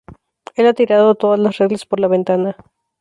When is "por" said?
1.85-1.99